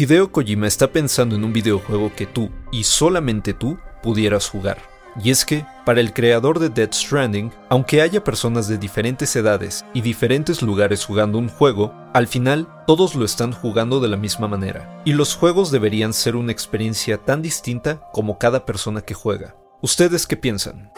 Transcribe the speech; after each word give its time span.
Hideo 0.00 0.30
Kojima 0.30 0.68
está 0.68 0.92
pensando 0.92 1.34
en 1.34 1.42
un 1.42 1.52
videojuego 1.52 2.12
que 2.14 2.24
tú, 2.24 2.50
y 2.70 2.84
solamente 2.84 3.52
tú, 3.52 3.78
pudieras 4.00 4.48
jugar. 4.48 4.78
Y 5.24 5.30
es 5.30 5.44
que, 5.44 5.66
para 5.84 5.98
el 5.98 6.12
creador 6.12 6.60
de 6.60 6.68
Dead 6.68 6.92
Stranding, 6.92 7.50
aunque 7.68 8.00
haya 8.00 8.22
personas 8.22 8.68
de 8.68 8.78
diferentes 8.78 9.34
edades 9.34 9.84
y 9.94 10.02
diferentes 10.02 10.62
lugares 10.62 11.04
jugando 11.04 11.36
un 11.38 11.48
juego, 11.48 11.92
al 12.14 12.28
final 12.28 12.68
todos 12.86 13.16
lo 13.16 13.24
están 13.24 13.50
jugando 13.50 13.98
de 13.98 14.06
la 14.06 14.16
misma 14.16 14.46
manera. 14.46 15.02
Y 15.04 15.14
los 15.14 15.34
juegos 15.34 15.72
deberían 15.72 16.12
ser 16.12 16.36
una 16.36 16.52
experiencia 16.52 17.18
tan 17.18 17.42
distinta 17.42 18.00
como 18.12 18.38
cada 18.38 18.64
persona 18.64 19.00
que 19.00 19.14
juega. 19.14 19.56
¿Ustedes 19.82 20.28
qué 20.28 20.36
piensan? 20.36 20.92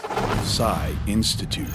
Institute. 1.06 1.72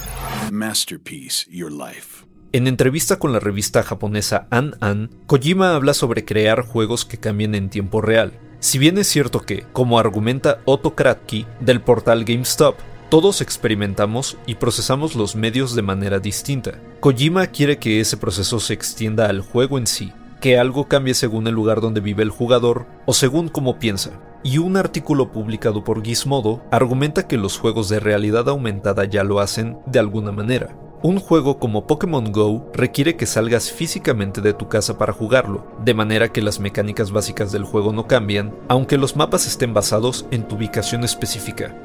Masterpiece 0.51 1.47
Your 1.49 1.71
Life. 1.71 2.34
En 2.55 2.67
entrevista 2.67 3.19
con 3.19 3.33
la 3.33 3.41
revista 3.41 3.83
japonesa 3.83 4.47
An 4.49 4.75
An, 4.79 5.09
Kojima 5.27 5.75
habla 5.75 5.93
sobre 5.93 6.23
crear 6.23 6.61
juegos 6.61 7.03
que 7.03 7.17
cambien 7.17 7.53
en 7.53 7.69
tiempo 7.69 7.99
real, 7.99 8.31
si 8.61 8.79
bien 8.79 8.97
es 8.97 9.07
cierto 9.07 9.41
que, 9.41 9.65
como 9.73 9.99
argumenta 9.99 10.61
Otto 10.63 10.95
Kratky 10.95 11.45
del 11.59 11.81
portal 11.81 12.23
GameStop, 12.23 12.77
todos 13.09 13.41
experimentamos 13.41 14.37
y 14.45 14.55
procesamos 14.55 15.15
los 15.15 15.35
medios 15.35 15.75
de 15.75 15.81
manera 15.81 16.19
distinta. 16.19 16.79
Kojima 17.01 17.47
quiere 17.47 17.77
que 17.77 17.99
ese 17.99 18.15
proceso 18.15 18.61
se 18.61 18.73
extienda 18.73 19.25
al 19.25 19.41
juego 19.41 19.77
en 19.77 19.85
sí, 19.85 20.13
que 20.39 20.57
algo 20.57 20.87
cambie 20.87 21.13
según 21.13 21.47
el 21.47 21.55
lugar 21.55 21.81
donde 21.81 21.99
vive 21.99 22.23
el 22.23 22.29
jugador 22.29 22.85
o 23.05 23.13
según 23.13 23.49
cómo 23.49 23.79
piensa. 23.79 24.11
Y 24.45 24.59
un 24.59 24.77
artículo 24.77 25.33
publicado 25.33 25.83
por 25.83 26.05
Gizmodo 26.05 26.63
argumenta 26.71 27.27
que 27.27 27.35
los 27.35 27.57
juegos 27.57 27.89
de 27.89 27.99
realidad 27.99 28.47
aumentada 28.47 29.03
ya 29.03 29.25
lo 29.25 29.41
hacen 29.41 29.77
de 29.87 29.99
alguna 29.99 30.31
manera. 30.31 30.73
Un 31.03 31.19
juego 31.19 31.59
como 31.59 31.85
Pokémon 31.85 32.31
Go 32.31 32.71
requiere 32.73 33.15
que 33.15 33.25
salgas 33.25 33.71
físicamente 33.71 34.41
de 34.41 34.53
tu 34.53 34.69
casa 34.69 34.97
para 34.97 35.13
jugarlo, 35.13 35.67
de 35.83 35.93
manera 35.93 36.29
que 36.29 36.41
las 36.41 36.59
mecánicas 36.59 37.11
básicas 37.11 37.51
del 37.51 37.63
juego 37.63 37.93
no 37.93 38.07
cambian, 38.07 38.55
aunque 38.69 38.97
los 38.97 39.15
mapas 39.15 39.45
estén 39.45 39.73
basados 39.73 40.25
en 40.31 40.47
tu 40.47 40.55
ubicación 40.55 41.03
específica. 41.03 41.75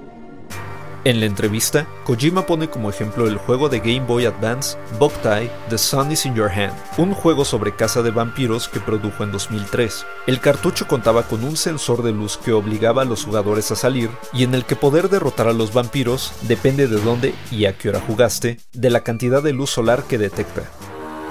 En 1.03 1.19
la 1.19 1.25
entrevista, 1.25 1.87
Kojima 2.05 2.45
pone 2.45 2.69
como 2.69 2.91
ejemplo 2.91 3.27
el 3.27 3.39
juego 3.39 3.71
de 3.71 3.79
Game 3.79 4.01
Boy 4.01 4.27
Advance 4.27 4.77
Boktai 4.99 5.51
The 5.71 5.79
Sun 5.79 6.13
is 6.13 6.27
in 6.27 6.35
Your 6.35 6.51
Hand, 6.51 6.75
un 6.99 7.15
juego 7.15 7.47
sobre 7.47 7.75
caza 7.75 8.03
de 8.03 8.11
vampiros 8.11 8.69
que 8.69 8.81
produjo 8.81 9.25
en 9.25 9.33
2003. 9.33 10.05
El 10.27 10.41
cartucho 10.41 10.87
contaba 10.87 11.23
con 11.23 11.43
un 11.43 11.57
sensor 11.57 12.03
de 12.03 12.13
luz 12.13 12.37
que 12.37 12.53
obligaba 12.53 13.01
a 13.01 13.07
los 13.07 13.25
jugadores 13.25 13.71
a 13.71 13.77
salir 13.77 14.11
y 14.35 14.45
en 14.45 14.55
el 14.55 14.67
que 14.67 14.77
poder 14.77 15.09
derrotar 15.09 15.49
a 15.49 15.55
los 15.55 15.73
vampiros 15.73 16.33
depende 16.43 16.87
de 16.87 17.01
dónde 17.01 17.35
y 17.51 17.65
a 17.65 17.79
qué 17.79 17.89
hora 17.89 18.03
jugaste, 18.07 18.59
de 18.75 18.91
la 18.91 19.01
cantidad 19.01 19.43
de 19.43 19.55
luz 19.55 19.71
solar 19.71 20.03
que 20.03 20.19
detecta. 20.19 20.65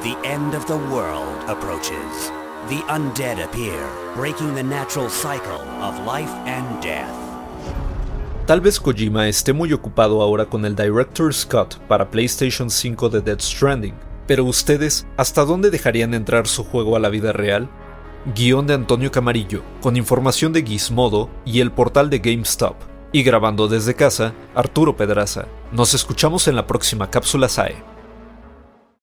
The 0.02 0.17
end 0.28 0.56
of 0.56 0.66
the 0.66 0.73
world 0.73 1.47
approaches. 1.47 2.31
The 2.70 2.81
undead 2.92 3.40
appear, 3.40 3.78
breaking 4.16 4.56
the 4.56 4.64
natural 4.64 5.09
cycle 5.09 5.62
of 5.80 5.95
life 6.08 6.31
and 6.47 6.81
death. 6.81 7.28
Tal 8.50 8.61
vez 8.61 8.80
Kojima 8.80 9.28
esté 9.28 9.53
muy 9.53 9.72
ocupado 9.73 10.23
ahora 10.23 10.47
con 10.47 10.66
el 10.66 10.75
Director's 10.75 11.45
Cut 11.45 11.75
para 11.88 12.09
PlayStation 12.09 12.72
5 12.72 13.09
de 13.09 13.22
Dead 13.22 13.39
Stranding, 13.39 13.94
pero 14.25 14.44
ustedes, 14.44 15.06
¿hasta 15.17 15.45
dónde 15.45 15.69
dejarían 15.69 16.16
entrar 16.16 16.47
su 16.47 16.64
juego 16.64 16.95
a 16.95 17.00
la 17.00 17.09
vida 17.09 17.31
real? 17.31 17.69
Guión 18.33 18.66
de 18.66 18.73
Antonio 18.73 19.11
Camarillo, 19.11 19.61
con 19.83 19.97
información 19.97 20.52
de 20.52 20.64
Gizmodo 20.64 21.30
y 21.45 21.59
el 21.59 21.72
portal 21.72 22.09
de 22.09 22.17
GameStop. 22.17 22.73
Y 23.11 23.22
grabando 23.22 23.67
desde 23.67 23.94
casa, 23.94 24.33
Arturo 24.56 24.97
Pedraza. 24.97 25.45
Nos 25.72 25.94
escuchamos 25.94 26.47
en 26.47 26.56
la 26.56 26.66
próxima 26.66 27.11
cápsula 27.11 27.50
SAE. 27.50 27.98